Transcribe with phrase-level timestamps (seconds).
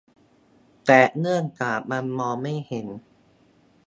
[0.85, 2.87] แต่เนื่องจากมันมองไม่เห็น